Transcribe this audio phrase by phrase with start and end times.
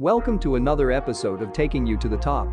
[0.00, 2.48] Welcome to another episode of Taking You to the Top.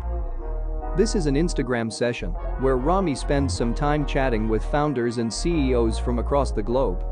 [0.96, 2.30] This is an Instagram session
[2.60, 7.04] where Rami spends some time chatting with founders and CEOs from across the globe.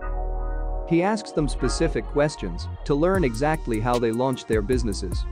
[0.88, 5.24] He asks them specific questions to learn exactly how they launched their businesses.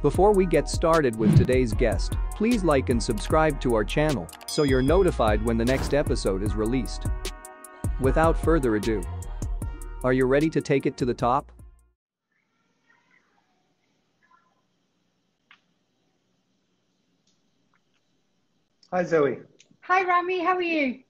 [0.00, 4.62] Before we get started with today's guest, please like and subscribe to our channel so
[4.62, 7.06] you're notified when the next episode is released.
[7.98, 9.02] Without further ado,
[10.04, 11.50] are you ready to take it to the top?
[18.94, 19.38] Hi, Zoe.
[19.80, 20.44] Hi, Rami.
[20.44, 21.00] How are you?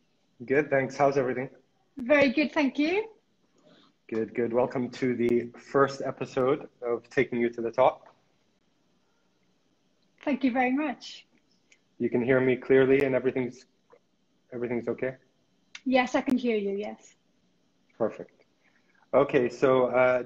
[0.46, 0.96] Good, thanks.
[0.96, 1.50] How's everything?
[1.98, 3.10] Very good, thank you.
[4.08, 4.54] Good, good.
[4.54, 8.08] Welcome to the first episode of Taking You to the Top.
[10.24, 11.26] Thank you very much.
[11.98, 13.66] You can hear me clearly and everything's
[14.50, 15.16] everything's okay?
[15.84, 17.16] Yes, I can hear you, yes.
[17.98, 18.44] Perfect.
[19.12, 20.22] Okay, so uh,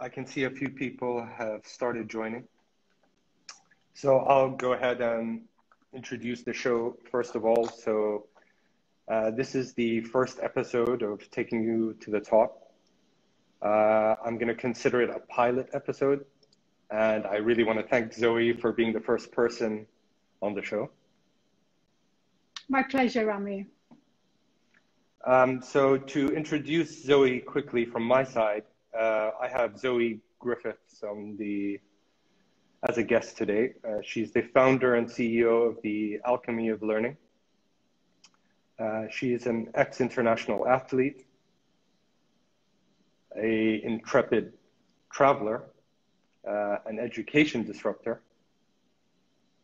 [0.00, 2.42] I can see a few people have started joining.
[3.94, 5.42] So I'll go ahead and
[5.92, 7.66] introduce the show first of all.
[7.68, 8.26] So
[9.10, 12.72] uh, this is the first episode of Taking You to the Top.
[13.62, 16.24] Uh, I'm going to consider it a pilot episode.
[16.90, 19.86] And I really want to thank Zoe for being the first person
[20.40, 20.90] on the show.
[22.68, 23.66] My pleasure, Rami.
[25.26, 28.64] Um, so to introduce Zoe quickly from my side,
[28.98, 31.80] uh, I have Zoe Griffiths on the
[32.86, 33.74] as a guest today.
[33.86, 37.16] Uh, she's the founder and CEO of the Alchemy of Learning.
[38.78, 41.26] Uh, she is an ex-international athlete,
[43.36, 44.52] a intrepid
[45.12, 45.64] traveler,
[46.48, 48.22] uh, an education disruptor,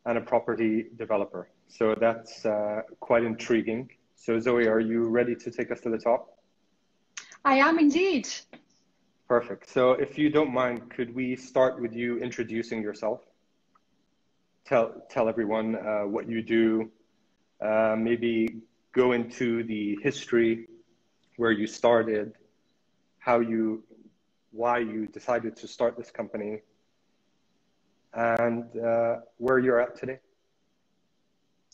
[0.07, 1.49] and a property developer.
[1.69, 3.89] So that's uh, quite intriguing.
[4.17, 6.39] So Zoe, are you ready to take us to the top?
[7.45, 8.29] I am indeed.
[9.29, 9.71] Perfect.
[9.71, 13.21] So if you don't mind, could we start with you introducing yourself?
[14.67, 16.91] Tell, tell everyone uh, what you do,
[17.61, 18.61] uh, maybe
[18.93, 20.69] go into the history
[21.37, 22.33] where you started,
[23.19, 23.83] how you,
[24.53, 26.61] why you decided to start this company,
[28.13, 30.19] and uh, where you're at today.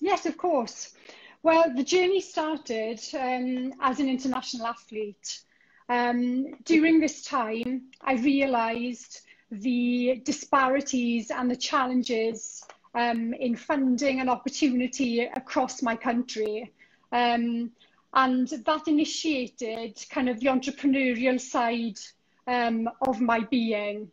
[0.00, 0.94] Yes, of course.
[1.42, 5.40] Well, the journey started um, as an international athlete.
[5.90, 12.62] Um, during this time, I realised the disparities and the challenges
[12.94, 16.72] um, in funding and opportunity across my country.
[17.10, 17.72] Um,
[18.14, 21.98] and that initiated kind of the entrepreneurial side
[22.46, 24.08] um, of my being.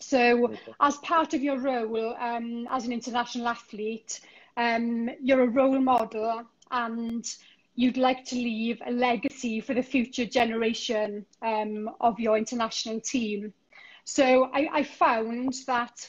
[0.00, 4.20] So as part of your role um, as an international athlete,
[4.56, 7.24] um, you're a role model and
[7.74, 13.52] you'd like to leave a legacy for the future generation um, of your international team.
[14.04, 16.08] So I, I found that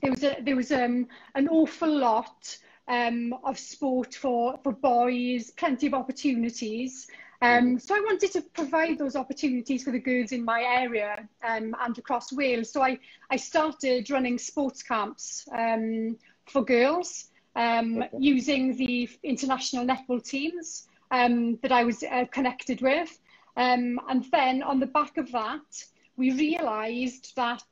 [0.00, 2.56] there was a, there was um, an awful lot
[2.86, 7.08] um, of sport for for boys, plenty of opportunities.
[7.40, 11.76] Um, so I wanted to provide those opportunities for the girls in my area um,
[11.80, 12.72] and across Wales.
[12.72, 12.98] So I,
[13.30, 16.16] I started running sports camps um,
[16.46, 17.26] for girls
[17.58, 23.18] um, using the international netball teams um, that I was uh, connected with.
[23.56, 25.84] Um, and then on the back of that,
[26.16, 27.64] we realised that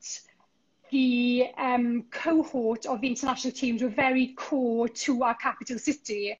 [0.91, 6.37] the um, cohort of the international teams were very core to our capital city.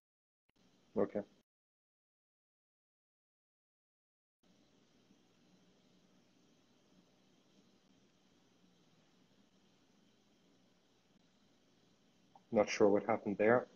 [0.98, 1.22] Okay.
[12.58, 13.68] Not sure what happened there.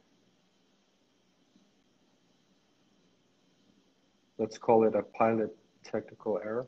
[4.39, 6.65] Let's call it a pilot technical error.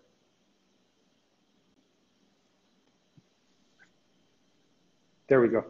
[5.27, 5.65] There we go.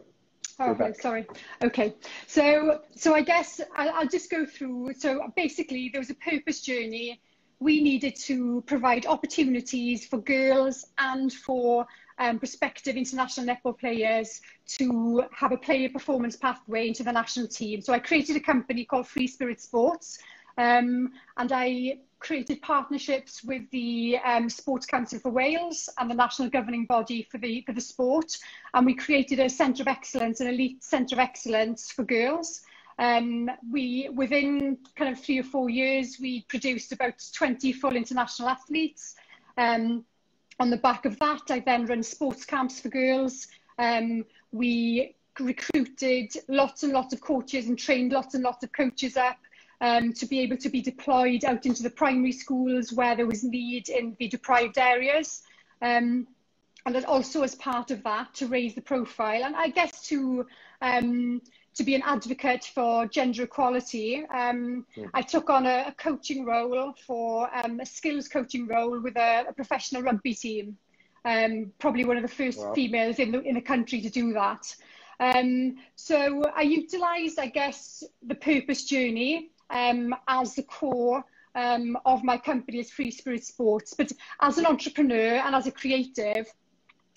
[0.58, 1.26] Oh, okay, sorry.
[1.62, 1.94] Okay,
[2.26, 4.92] so so I guess I'll, I'll just go through.
[4.98, 7.22] So basically, there was a purpose journey.
[7.60, 11.86] We needed to provide opportunities for girls and for
[12.18, 14.40] um, prospective international netball players
[14.78, 17.80] to have a player performance pathway into the national team.
[17.80, 20.18] So I created a company called Free Spirit Sports,
[20.58, 26.48] um, and I created partnerships with the um, Sports Council for Wales and the national
[26.48, 28.38] governing body for the for the sport,
[28.72, 32.62] and we created a centre of excellence, an elite centre of excellence for girls.
[32.98, 38.48] Um, we within kind of three or four years, we produced about 20 full international
[38.48, 39.16] athletes.
[39.56, 40.04] Um,
[40.60, 43.48] on the back of that, I then run sports camps for girls.
[43.78, 49.16] Um, we recruited lots and lots of coaches and trained lots and lots of coaches
[49.16, 49.36] up
[49.80, 53.42] um, to be able to be deployed out into the primary schools where there was
[53.42, 55.42] need in the deprived areas.
[55.82, 56.26] Um,
[56.86, 60.46] and also as part of that to raise the profile and I guess to
[60.82, 61.40] um,
[61.74, 64.24] to be an advocate for gender equality.
[64.26, 65.10] Um, mm.
[65.12, 69.46] I took on a, a coaching role for um, a skills coaching role with a,
[69.48, 70.76] a professional rugby team.
[71.24, 72.74] Um, probably one of the first wow.
[72.74, 74.74] females in the in the country to do that.
[75.20, 81.24] Um, so I utilised, I guess, the purpose journey um, as the core
[81.56, 83.94] of my company as Free Spirit Sports.
[83.94, 86.46] But as an entrepreneur and as a creative,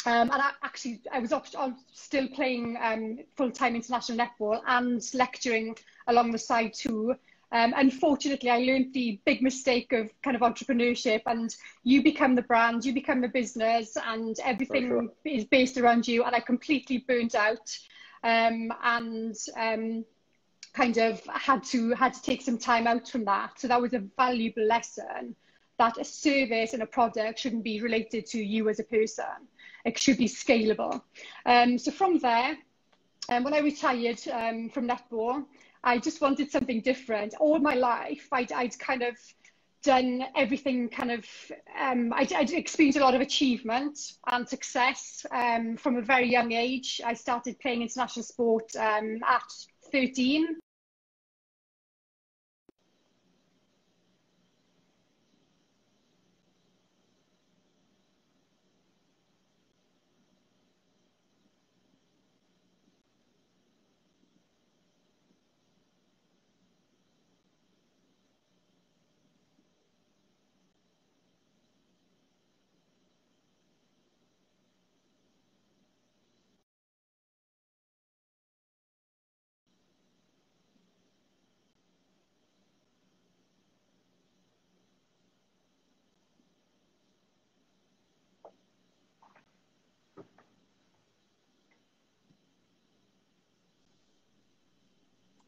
[0.08, 1.48] um, and I, actually, I was up,
[1.92, 5.78] still playing um, full-time international netball and lecturing
[6.08, 7.14] along the side too.
[7.52, 12.42] Um, unfortunately, I learned the big mistake of kind of entrepreneurship, and you become the
[12.42, 15.10] brand, you become the business, and everything sure.
[15.26, 16.24] is based around you.
[16.24, 17.78] And I completely burnt out,
[18.24, 20.06] um, and um,
[20.74, 23.60] kind of had to had to take some time out from that.
[23.60, 25.36] So that was a valuable lesson
[25.78, 29.26] that a service and a product shouldn't be related to you as a person.
[29.86, 31.02] It should be scalable.
[31.46, 32.58] Um, so from there,
[33.30, 35.46] um, when I retired um, from netball,
[35.84, 37.34] I just wanted something different.
[37.40, 39.16] All my life, I'd, I'd kind of
[39.84, 41.26] done everything kind of,
[41.80, 43.98] um, I'd, I'd, experienced a lot of achievement
[44.28, 47.00] and success um, from a very young age.
[47.06, 49.50] I started playing international sport um, at
[49.92, 50.58] 13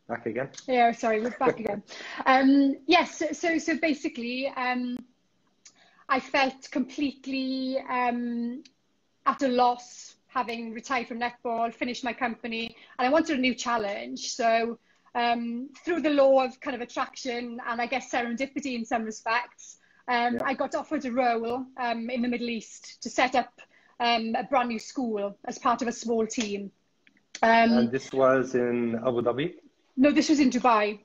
[0.10, 0.50] Back again.
[0.68, 1.84] Yeah, sorry, we're back again.
[2.26, 4.98] Um, yes, so so basically, um,
[6.10, 8.64] I felt completely um,
[9.28, 13.54] at a loss having retired from netball, finished my company, and I wanted a new
[13.54, 14.32] challenge.
[14.32, 14.80] So
[15.14, 19.78] um, through the law of kind of attraction and I guess serendipity in some respects,
[20.08, 20.44] um, yeah.
[20.44, 23.62] I got offered a role um, in the Middle East to set up
[24.00, 26.72] um, a brand new school as part of a small team.
[27.44, 29.54] Um, and this was in Abu Dhabi?
[30.00, 31.00] No, this was in Dubai.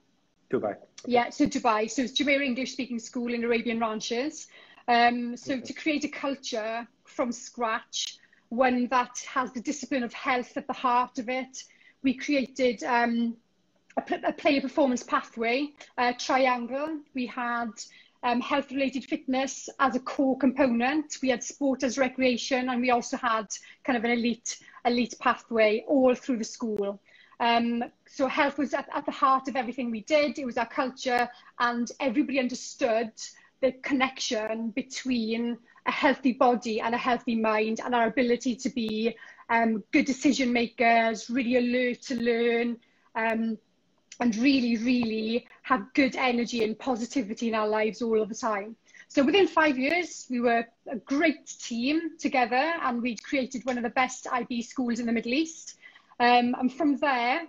[0.52, 0.70] Dubai.
[0.70, 0.79] Okay.
[1.06, 1.91] Yeah, so Dubai.
[1.91, 4.46] So it's Jumeirah English Speaking School in Arabian Ranches.
[4.87, 5.62] Um, so okay.
[5.62, 8.19] to create a culture from scratch,
[8.50, 11.64] one that has the discipline of health at the heart of it,
[12.05, 13.37] we created um,
[13.96, 17.00] a, a player performance pathway a triangle.
[17.14, 17.73] We had
[18.23, 21.19] um, health-related fitness as a core component.
[21.20, 23.47] We had sport as recreation, and we also had
[23.82, 27.00] kind of an elite elite pathway all through the school.
[27.40, 30.38] Um, so health was at, at the heart of everything we did.
[30.38, 31.28] It was our culture,
[31.58, 33.12] and everybody understood
[33.60, 39.16] the connection between a healthy body and a healthy mind, and our ability to be
[39.50, 42.78] um, good decision makers, really alert to learn,
[43.14, 43.58] um,
[44.20, 48.76] and really, really have good energy and positivity in our lives all of the time.
[49.08, 53.84] So within five years, we were a great team together, and we'd created one of
[53.84, 55.76] the best IB schools in the Middle East.
[56.20, 57.42] Um, and from there,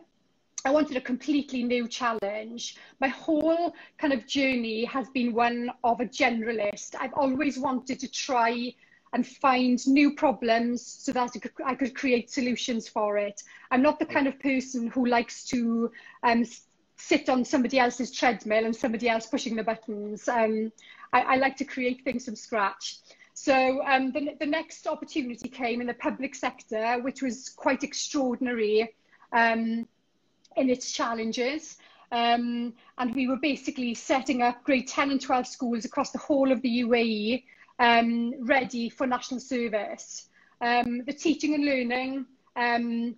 [0.65, 2.77] I wanted a completely new challenge.
[3.00, 6.95] My whole kind of journey has been one of a generalist.
[7.00, 8.74] I've always wanted to try
[9.13, 11.31] and find new problems so that
[11.65, 13.43] I could, create solutions for it.
[13.72, 15.91] I'm not the kind of person who likes to
[16.24, 16.43] um,
[16.98, 20.27] sit on somebody else's treadmill and somebody else pushing the buttons.
[20.27, 20.72] Um,
[21.13, 22.98] I, I, like to create things from scratch.
[23.36, 28.96] So um, the, the next opportunity came in the public sector, which was quite extraordinary
[29.34, 29.86] um,
[30.56, 31.77] in its challenges.
[32.13, 36.50] Um, and we were basically setting up grade 10 and 12 schools across the whole
[36.50, 37.44] of the UAE
[37.77, 40.30] um, ready for national service.
[40.62, 42.25] Um, the teaching and learning
[42.56, 43.15] um,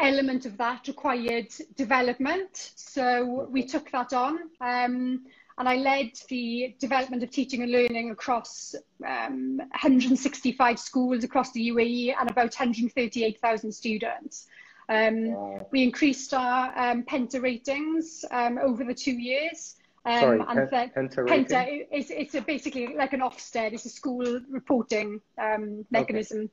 [0.00, 2.72] element of that required development.
[2.74, 4.50] So we took that on.
[4.60, 5.26] Um,
[5.58, 11.70] and I led the development of teaching and learning across um, 165 schools across the
[11.70, 14.46] UAE and about 138,000 students.
[14.88, 15.66] Um, wow.
[15.72, 19.76] We increased our um, Penta ratings um, over the two years.
[20.06, 23.72] Um, Sorry, and Penta, Penta, Penta is it's a basically like an Ofsted.
[23.72, 26.50] It's a school reporting um, mechanism, okay.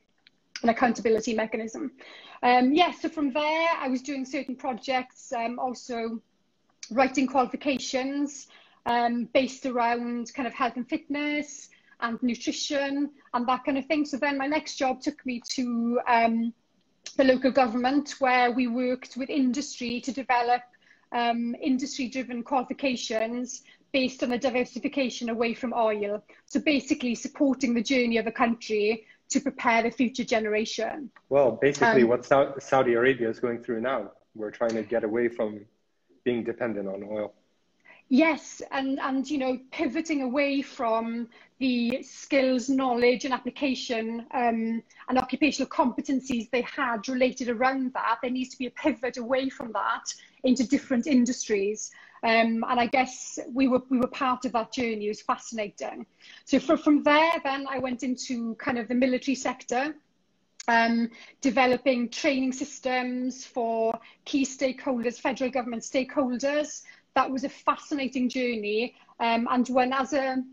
[0.64, 1.92] an accountability mechanism.
[2.42, 6.20] Um, yeah, so from there, I was doing certain projects, also
[6.92, 8.48] writing qualifications,
[8.86, 11.70] um, based around kind of health and fitness
[12.02, 14.06] and nutrition and that kind of thing.
[14.06, 16.54] So then my next job took me to um,
[17.18, 20.62] the local government where we worked with industry to develop
[21.12, 26.22] um, industry driven qualifications based on the diversification away from oil.
[26.48, 31.10] So basically supporting the journey of a country to prepare the future generation.
[31.30, 32.26] Well, basically um, what
[32.62, 34.12] Saudi Arabia is going through now.
[34.36, 35.66] We're trying to get away from
[36.26, 37.34] being dependent on oil.
[38.10, 45.18] Yes, and, and you know, pivoting away from the skills, knowledge, and application um, and
[45.18, 49.72] occupational competencies they had related around that, there needs to be a pivot away from
[49.72, 51.92] that into different industries.
[52.24, 55.06] Um, and I guess we were we were part of that journey.
[55.06, 56.06] It was fascinating.
[56.46, 59.96] So for, from there, then I went into kind of the military sector.
[60.68, 66.82] Um, developing training systems for key stakeholders, federal government stakeholders,
[67.16, 68.96] that was a fascinating journey.
[69.20, 70.44] Um, and when as a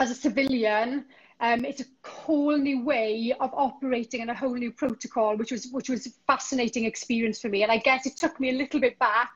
[0.00, 1.04] as a civilian,
[1.40, 5.68] um, it's a whole new way of operating and a whole new protocol, which was
[5.72, 7.62] which was a fascinating experience for me.
[7.62, 9.30] And I guess it took me a little bit back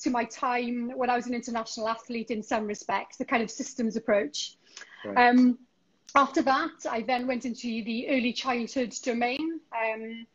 [0.00, 3.50] to my time when I was an international athlete in some respects, the kind of
[3.50, 4.56] systems approach.
[5.04, 5.28] Right.
[5.28, 5.58] Um,
[6.14, 9.60] after that, I then went into the early childhood domain.
[9.72, 10.26] Um,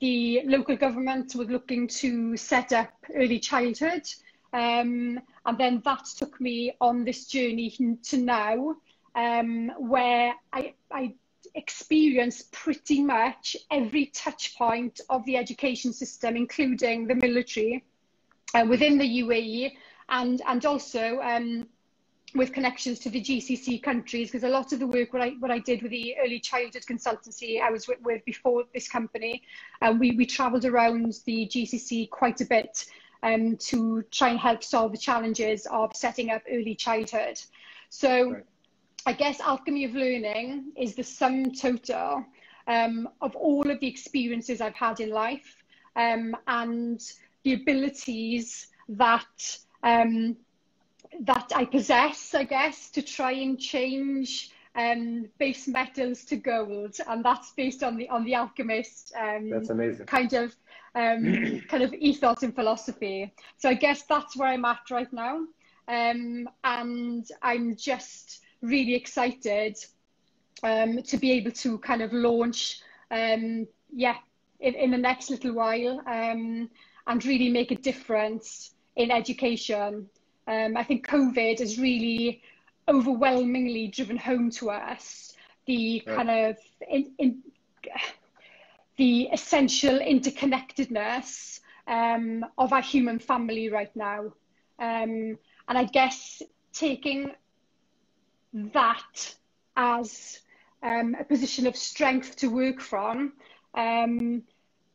[0.00, 4.08] the local government was looking to set up early childhood
[4.52, 8.76] Um, and then that took me on this journey to now,
[9.14, 11.14] um, where I, I
[11.54, 17.84] experienced pretty much every touch point of the education system, including the military,
[18.54, 19.72] uh, within the UAE,
[20.08, 21.66] and, and also um,
[22.34, 25.50] with connections to the GCC countries, because a lot of the work what I, what
[25.50, 29.42] I did with the early childhood consultancy I was with, with before this company,
[29.82, 32.86] um, we, we travelled around the GCC quite a bit
[33.22, 37.40] um, to try and help solve the challenges of setting up early childhood.
[37.88, 38.44] So right.
[39.06, 42.24] I guess alchemy of learning is the sum total
[42.66, 45.64] um, of all of the experiences I've had in life
[45.96, 47.00] um, and
[47.42, 50.36] the abilities that um,
[51.20, 57.24] that I possess, I guess, to try and change um, base metals to gold, and
[57.24, 59.12] that's based on the on the alchemist.
[59.18, 60.06] Um, that's amazing.
[60.06, 60.54] Kind of
[60.94, 63.32] um, kind of ethos and philosophy.
[63.58, 65.44] So I guess that's where I'm at right now,
[65.88, 69.76] um, and I'm just really excited
[70.62, 72.80] um, to be able to kind of launch,
[73.10, 74.16] um, yeah,
[74.60, 76.68] in, in the next little while, um,
[77.06, 80.08] and really make a difference in education.
[80.46, 82.42] Um, I think COVID has really
[82.88, 85.34] overwhelmingly driven home to us
[85.66, 86.56] the kind of
[86.88, 87.42] in, in,
[88.96, 94.32] the essential interconnectedness um, of our human family right now.
[94.78, 96.42] Um, and I guess
[96.72, 97.32] taking
[98.52, 99.34] that
[99.76, 100.40] as
[100.82, 103.34] um, a position of strength to work from,
[103.74, 104.42] um,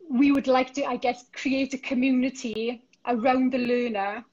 [0.09, 4.23] we would like to, I guess, create a community around the learner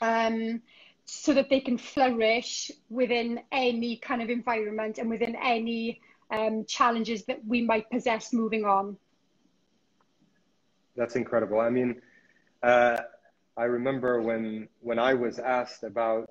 [0.00, 0.62] um,
[1.04, 7.24] so that they can flourish within any kind of environment and within any um, challenges
[7.26, 8.96] that we might possess moving on.
[10.96, 11.60] That's incredible.
[11.60, 12.00] I mean,
[12.62, 12.98] uh,
[13.56, 16.30] I remember when when I was asked about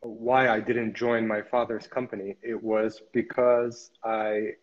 [0.00, 4.54] why I didn't join my father's company, it was because I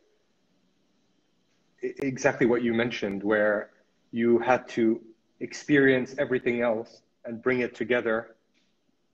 [1.81, 3.71] exactly what you mentioned, where
[4.11, 5.01] you had to
[5.39, 8.35] experience everything else and bring it together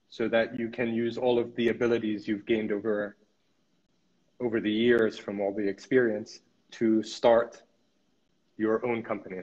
[0.09, 3.15] so that you can use all of the abilities you've gained over
[4.39, 6.39] over the years from all the experience
[6.71, 7.61] to start
[8.57, 9.41] your own company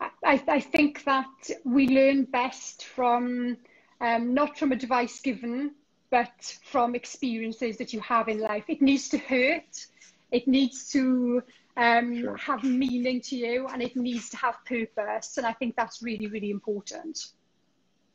[0.00, 3.56] I, I think that we learn best from
[4.00, 5.72] um, not from advice given
[6.10, 8.64] but from experiences that you have in life.
[8.68, 9.86] It needs to hurt.
[10.30, 11.42] It needs to
[11.76, 12.36] um, sure.
[12.36, 16.28] have meaning to you and it needs to have purpose and i think that's really
[16.28, 17.32] really important.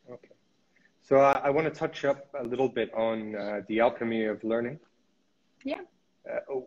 [0.10, 0.36] Okay.
[1.02, 4.44] So I, I want to touch up a little bit on uh, the alchemy of
[4.44, 4.80] learning.
[5.64, 5.82] Yeah.
[6.30, 6.62] Uh,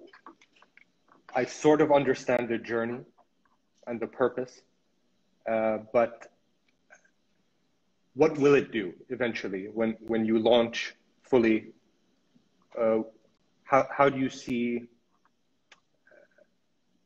[1.34, 3.00] I sort of understand the journey
[3.86, 4.60] and the purpose,
[5.50, 6.30] uh, but
[8.14, 11.72] what will it do eventually when, when you launch fully?
[12.78, 12.98] Uh,
[13.64, 14.82] how, how do you see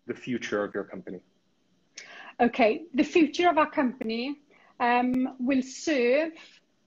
[0.07, 1.21] the future of your company?
[2.41, 4.41] Okay, the future of our company
[4.81, 6.33] um, will serve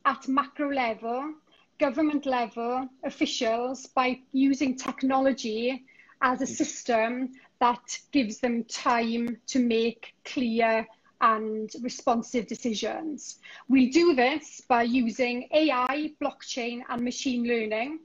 [0.05, 1.33] at macro level,
[1.79, 5.85] government level officials by using technology
[6.21, 10.85] as a system that gives them time to make clear
[11.21, 13.39] and responsive decisions.
[13.67, 17.99] We do this by using AI, blockchain, and machine learning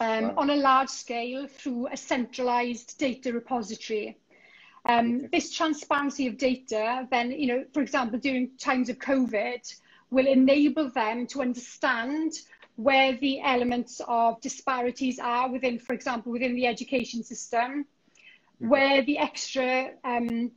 [0.00, 0.34] um, wow.
[0.38, 4.16] on a large scale through a centralized data repository.
[4.86, 5.28] Um.
[5.30, 9.74] This transparency of data, then, you know, for example, during times of COVID,
[10.10, 12.32] will enable them to understand
[12.78, 18.68] where the elements of disparities are within, for example, within the education system, mm-hmm.
[18.68, 20.52] where the extra um,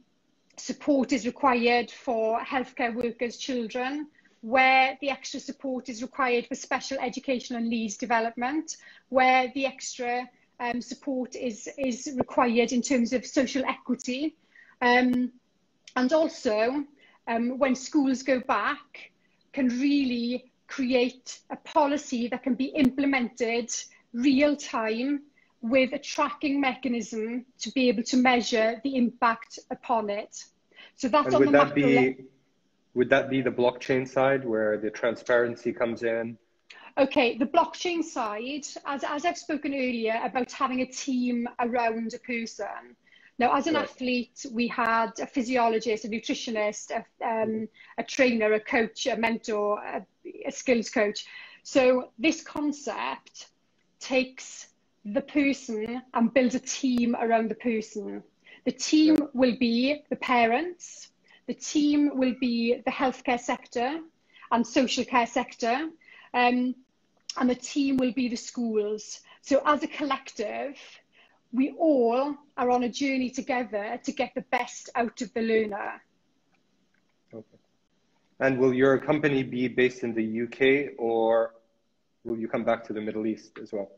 [0.55, 4.07] support is required for healthcare workers' children,
[4.41, 8.77] where the extra support is required for special educational needs development,
[9.09, 14.35] where the extra um, support is, is required in terms of social equity.
[14.79, 15.31] Um,
[15.95, 16.85] and also,
[17.27, 19.11] um, when schools go back,
[19.53, 23.69] can really create a policy that can be implemented
[24.13, 25.21] real time
[25.61, 30.43] with a tracking mechanism to be able to measure the impact upon it.
[30.95, 32.25] So that's and on would the that be
[32.93, 36.37] would that be the blockchain side where the transparency comes in?
[36.97, 42.19] Okay, the blockchain side, as, as I've spoken earlier about having a team around a
[42.19, 42.97] person,
[43.41, 43.85] now, as an right.
[43.85, 47.67] athlete, we had a physiologist, a nutritionist, a, um,
[47.97, 50.05] a trainer, a coach, a mentor, a,
[50.45, 51.25] a skills coach.
[51.63, 53.47] So this concept
[53.99, 54.67] takes
[55.05, 58.21] the person and builds a team around the person.
[58.65, 61.09] The team will be the parents,
[61.47, 64.01] the team will be the healthcare sector
[64.51, 65.89] and social care sector,
[66.35, 66.75] um,
[67.37, 69.21] and the team will be the schools.
[69.41, 70.77] So as a collective,
[71.53, 76.01] we all are on a journey together to get the best out of the learner.
[77.33, 77.57] Okay.
[78.39, 81.55] And will your company be based in the UK or
[82.23, 83.91] will you come back to the Middle East as well?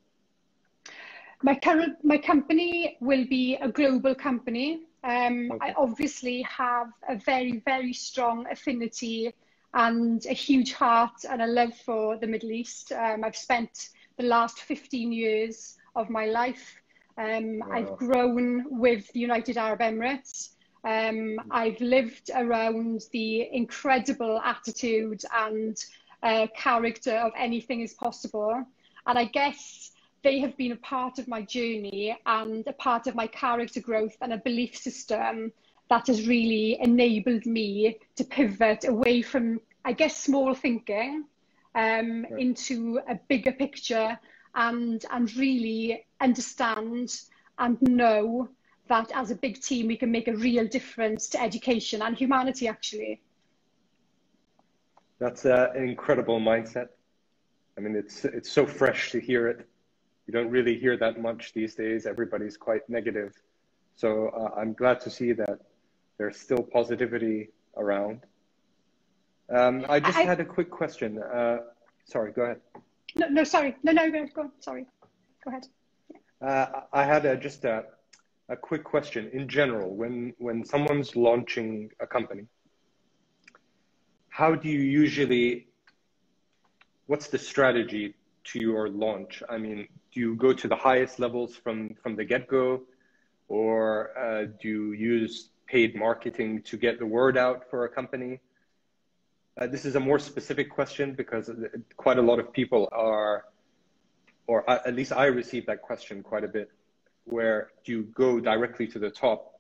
[1.42, 4.84] My current my company will be a global company.
[5.04, 5.70] Um, okay.
[5.70, 9.34] I obviously have a very very strong affinity
[9.74, 12.92] and a huge heart and a love for the Middle East.
[12.92, 16.83] Um, I've spent the last 15 years of my life
[17.18, 17.68] um, wow.
[17.72, 20.50] I've grown with the United Arab Emirates.
[20.84, 25.78] Um, I've lived around the incredible attitude and
[26.22, 28.66] uh, character of anything is possible.
[29.06, 29.92] And I guess
[30.24, 34.16] they have been a part of my journey and a part of my character growth
[34.22, 35.52] and a belief system
[35.90, 41.26] that has really enabled me to pivot away from, I guess, small thinking
[41.76, 42.42] um, right.
[42.42, 44.18] into a bigger picture
[44.56, 47.22] and and really understand
[47.60, 48.50] and know
[48.88, 52.68] that as a big team we can make a real difference to education and humanity
[52.68, 53.22] actually.
[55.20, 56.90] That's uh, an incredible mindset.
[57.78, 59.68] I mean it's it's so fresh to hear it.
[60.28, 62.06] You don't really hear that much these days.
[62.06, 63.34] Everybody's quite negative.
[63.96, 65.60] So uh, i'm glad to see that
[66.18, 68.22] there's still positivity around.
[69.50, 71.22] Um, i just I, had a quick question.
[71.22, 71.58] Uh,
[72.06, 72.62] sorry go ahead.
[73.16, 73.76] No, no, sorry.
[73.84, 74.86] No, no, go, go sorry.
[75.44, 75.68] Go ahead.
[76.44, 77.86] Uh, I had a, just a,
[78.50, 79.30] a quick question.
[79.32, 82.48] In general, when, when someone's launching a company,
[84.28, 85.68] how do you usually,
[87.08, 89.42] what's the strategy to your launch?
[89.50, 92.82] I mean, do you go to the highest levels from, from the get-go?
[93.48, 98.42] Or uh, do you use paid marketing to get the word out for a company?
[99.58, 101.50] Uh, this is a more specific question because
[101.96, 103.46] quite a lot of people are,
[104.48, 106.70] or at least I receive that question quite a bit.
[107.26, 109.60] Where do you go directly to the top?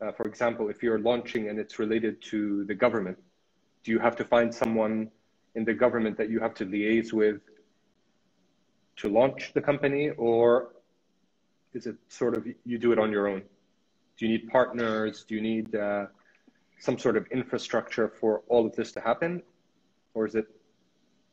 [0.00, 3.18] Uh, for example, if you're launching and it's related to the government,
[3.82, 5.10] do you have to find someone
[5.54, 7.40] in the government that you have to liaise with
[8.96, 10.72] to launch the company, or
[11.74, 13.42] is it sort of you do it on your own?
[14.16, 15.24] Do you need partners?
[15.28, 16.06] Do you need uh,
[16.78, 19.42] some sort of infrastructure for all of this to happen,
[20.14, 20.46] or is it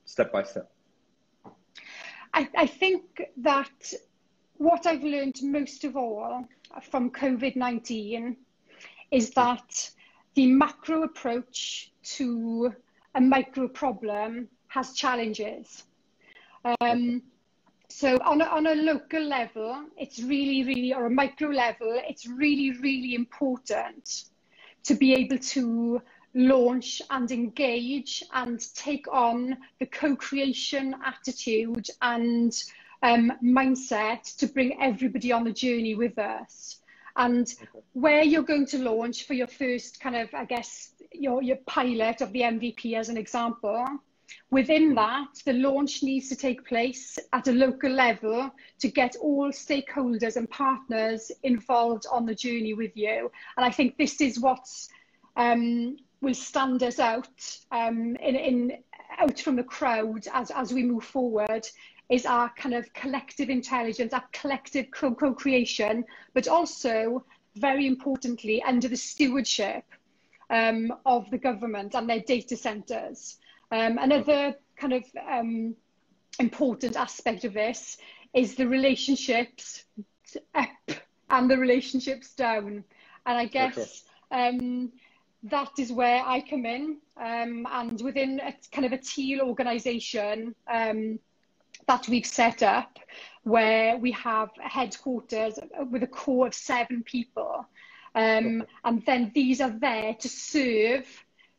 [0.05, 0.72] step by step?
[2.33, 3.93] I, I think that
[4.57, 6.47] what I've learned most of all
[6.81, 8.35] from COVID 19
[9.11, 9.89] is that
[10.35, 12.73] the macro approach to
[13.15, 15.83] a micro problem has challenges.
[16.81, 17.21] Um,
[17.89, 22.25] so on a, on a local level, it's really, really, or a micro level, it's
[22.25, 24.23] really, really important
[24.83, 26.01] to be able to
[26.33, 32.63] launch and engage and take on the co-creation attitude and
[33.03, 36.79] um, mindset to bring everybody on the journey with us.
[37.15, 37.79] And okay.
[37.93, 42.21] where you're going to launch for your first kind of, I guess, your, your pilot
[42.21, 43.85] of the MVP as an example,
[44.49, 44.95] within hmm.
[44.95, 50.37] that, the launch needs to take place at a local level to get all stakeholders
[50.37, 53.31] and partners involved on the journey with you.
[53.57, 54.89] And I think this is what's
[55.35, 57.27] um, will stand us out
[57.71, 58.77] um, in, in
[59.19, 61.67] out from the crowd as, as we move forward
[62.09, 67.23] is our kind of collective intelligence, our collective co-creation, but also
[67.55, 69.83] very importantly under the stewardship
[70.49, 73.37] um, of the government and their data centres.
[73.71, 75.75] Um, another kind of um,
[76.39, 77.97] important aspect of this
[78.33, 79.85] is the relationships
[80.55, 80.69] up
[81.29, 82.83] and the relationships down.
[83.25, 84.91] And I guess um,
[85.43, 86.97] that is where I come in.
[87.17, 91.19] Um, and within a kind of a teal organisation um,
[91.87, 92.97] that we've set up,
[93.43, 97.67] where we have headquarters uh, with a core of seven people.
[98.15, 101.05] Um, and then these are there to serve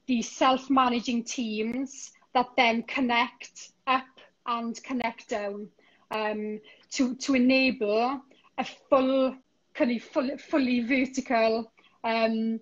[0.06, 4.04] these self-managing teams that then connect up
[4.46, 5.68] and connect down
[6.10, 8.20] um, to, to enable
[8.58, 9.34] a full,
[9.74, 12.60] kind of full, fully vertical um,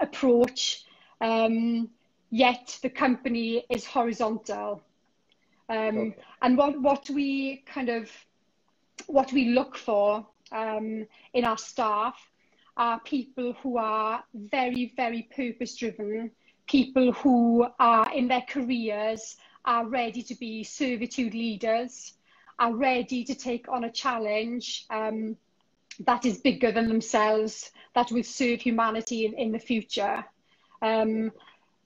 [0.00, 0.84] approach,
[1.20, 1.88] um,
[2.30, 4.82] yet the company is horizontal.
[5.68, 6.16] Um, okay.
[6.42, 8.10] And what, what we kind of,
[9.06, 12.16] what we look for um, in our staff
[12.76, 16.30] are people who are very, very purpose driven,
[16.66, 22.14] people who are in their careers are ready to be servitude leaders,
[22.58, 25.36] are ready to take on a challenge um,
[26.00, 30.24] that is bigger than themselves, that will serve humanity in, in the future.
[30.82, 31.32] Um,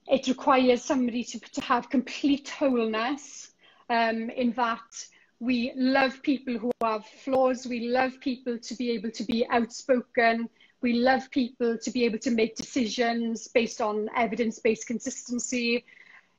[0.07, 3.53] it requires somebody to, to have complete wholeness
[3.90, 5.07] um, in that
[5.40, 10.49] we love people who have flaws, we love people to be able to be outspoken,
[10.81, 15.85] we love people to be able to make decisions based on evidence-based consistency.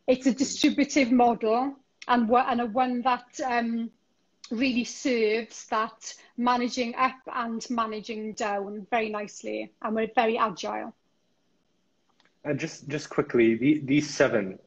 [0.08, 1.76] It's a distributive model
[2.08, 3.90] and, and a one that um,
[4.52, 10.94] really serves that managing up and managing down very nicely, and we're very agile.
[12.44, 14.60] And just just quickly, the, these seven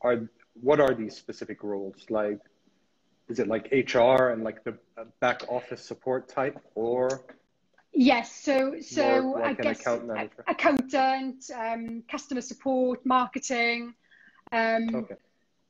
[0.00, 0.28] are
[0.60, 2.40] what are these specific roles like?
[3.28, 4.76] Is it like HR and like the
[5.20, 7.24] back office support type, or?
[7.94, 13.94] Yes, so so like I guess accountant, accountant um, customer support, marketing,
[14.50, 15.14] um, okay.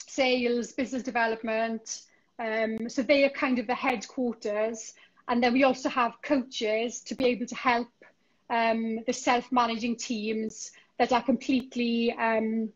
[0.06, 2.02] sales, business development.
[2.42, 4.94] Um, so they are kind of the headquarters.
[5.28, 7.88] And then we also have coaches to be able to help
[8.50, 12.70] um, the self-managing teams that are completely um,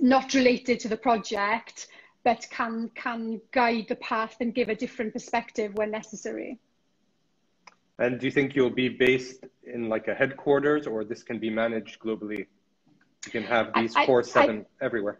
[0.00, 1.88] not related to the project,
[2.24, 6.58] but can, can guide the path and give a different perspective when necessary.
[7.98, 11.50] And do you think you'll be based in like a headquarters or this can be
[11.50, 12.46] managed globally?
[13.26, 15.18] You can have these I, core seven I, everywhere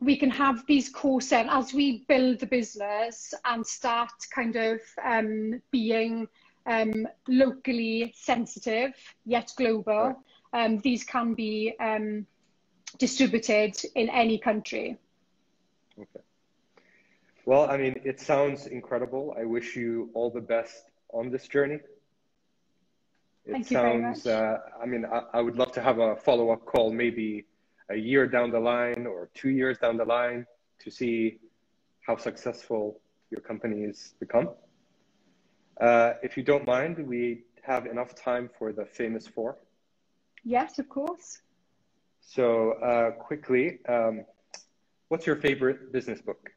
[0.00, 5.62] we can have these courses as we build the business and start kind of um,
[5.70, 6.28] being
[6.66, 8.92] um, locally sensitive
[9.24, 10.16] yet global.
[10.52, 12.26] Um, these can be um,
[12.98, 14.98] distributed in any country.
[15.98, 16.24] Okay.
[17.46, 19.34] Well, I mean, it sounds incredible.
[19.38, 21.80] I wish you all the best on this journey.
[23.46, 26.64] It Thank sounds, uh, I mean, I, I would love to have a follow up
[26.64, 27.44] call maybe
[27.90, 30.46] a year down the line or two years down the line
[30.78, 31.38] to see
[32.06, 34.50] how successful your company has become.
[35.80, 39.58] Uh, if you don't mind, we have enough time for the famous four.
[40.44, 41.40] Yes, of course.
[42.20, 44.24] So, uh, quickly, um,
[45.08, 46.50] what's your favorite business book?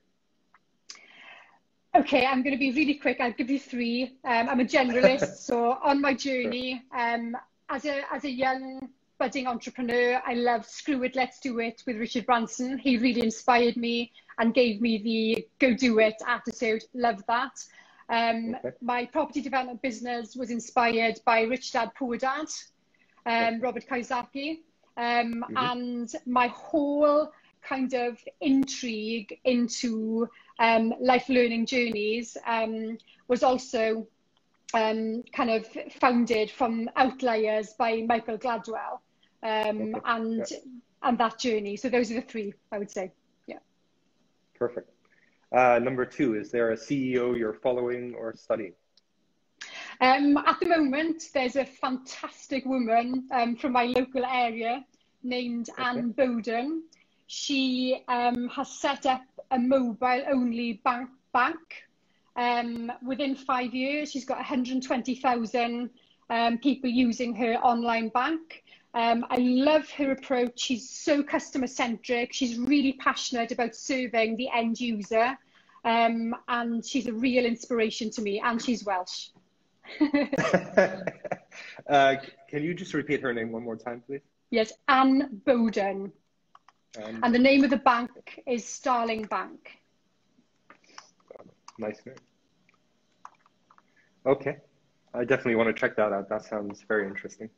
[1.96, 3.20] Okay, I'm going to be really quick.
[3.20, 4.18] I'll give you three.
[4.24, 7.36] Um, I'm a generalist, so on my journey, um,
[7.70, 10.22] as a as a young budding entrepreneur.
[10.26, 12.78] I love Screw It, Let's Do It with Richard Branson.
[12.78, 16.84] He really inspired me and gave me the go do it attitude.
[16.94, 17.64] Love that.
[18.10, 18.76] Um, okay.
[18.82, 22.48] My property development business was inspired by Rich Dad Poor Dad,
[23.26, 24.60] um, Robert Kiyosaki.
[24.96, 25.58] Um, mm-hmm.
[25.58, 34.08] And my whole kind of intrigue into um, life learning journeys um, was also
[34.74, 35.68] um, kind of
[36.00, 39.00] founded from Outliers by Michael Gladwell
[39.48, 40.58] um, and yeah.
[41.04, 41.78] and that journey.
[41.78, 43.12] So those are the three I would say.
[43.48, 43.60] Yeah.
[44.56, 44.92] Perfect.
[45.56, 48.74] Uh, number two, is there a CEO you're following or studying?
[50.02, 54.86] Um, at the moment, there's a fantastic woman um, from my local area
[55.24, 55.84] named okay.
[55.84, 56.84] Anne Boden.
[57.28, 61.10] She um, has set up a mobile-only bank.
[61.34, 61.60] bank.
[62.36, 65.90] Um, within five years, she's got 120,000
[66.30, 68.64] um, people using her online bank.
[68.98, 70.60] Um, I love her approach.
[70.60, 72.34] She's so customer centric.
[72.34, 75.38] She's really passionate about serving the end user.
[75.86, 78.42] Um, and she's a real inspiration to me.
[78.44, 79.28] And she's Welsh.
[81.88, 82.16] uh,
[82.50, 84.22] can you just repeat her name one more time, please?
[84.50, 86.12] Yes, Anne Boden.
[86.98, 89.78] and the name of the bank is Starling Bank.
[91.78, 92.16] Nice name.
[94.26, 94.58] Okay.
[95.14, 96.30] I definitely want to check that out.
[96.30, 97.52] That sounds very interesting.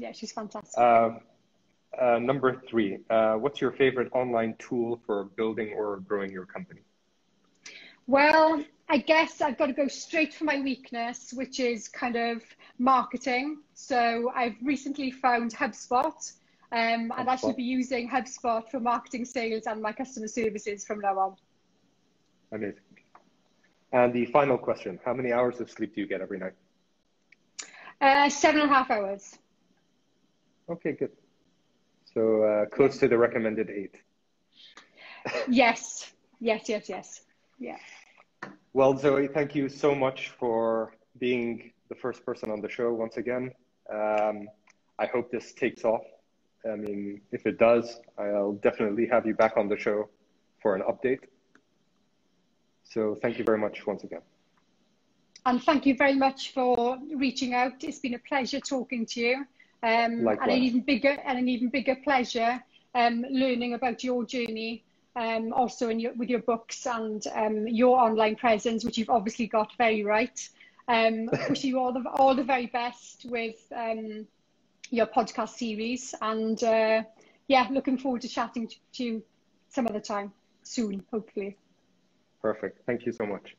[0.00, 0.78] Yeah, she's fantastic.
[0.78, 1.10] Uh,
[2.00, 6.80] uh, number three, uh, what's your favorite online tool for building or growing your company?
[8.06, 12.42] Well, I guess I've got to go straight for my weakness, which is kind of
[12.78, 13.58] marketing.
[13.74, 16.32] So I've recently found HubSpot.
[16.72, 21.18] Um, and should be using HubSpot for marketing, sales, and my customer services from now
[21.18, 21.36] on.
[22.52, 22.80] Amazing.
[23.92, 26.54] And the final question How many hours of sleep do you get every night?
[28.00, 29.36] Uh, seven and a half hours.
[30.70, 31.10] Okay, good.
[32.14, 33.96] So uh, close to the recommended eight.
[35.48, 37.22] yes, yes, yes, yes.
[37.58, 37.76] Yeah.
[38.72, 43.16] Well, Zoe, thank you so much for being the first person on the show once
[43.16, 43.50] again.
[43.92, 44.48] Um,
[44.98, 46.02] I hope this takes off.
[46.70, 50.08] I mean, if it does, I'll definitely have you back on the show
[50.62, 51.24] for an update.
[52.84, 54.20] So thank you very much once again.
[55.46, 57.82] And thank you very much for reaching out.
[57.82, 59.46] It's been a pleasure talking to you.
[59.82, 62.62] Um, and an even bigger and an even bigger pleasure
[62.94, 64.84] um, learning about your journey
[65.16, 69.46] um, also in your, with your books and um, your online presence, which you've obviously
[69.46, 70.48] got very right.
[70.88, 74.26] Um, wish you all the all the very best with um,
[74.90, 77.02] your podcast series, and uh,
[77.48, 79.22] yeah, looking forward to chatting to you
[79.68, 81.56] some other time soon, hopefully.
[82.42, 82.84] Perfect.
[82.86, 83.54] Thank you so much.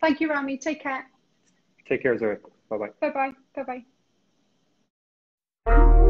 [0.00, 0.58] Thank you, Rami.
[0.58, 1.06] Take care.
[1.88, 2.36] Take care, Zoe.
[2.68, 2.88] Bye bye.
[3.00, 3.32] Bye bye.
[3.54, 3.84] Bye bye
[5.68, 6.01] you.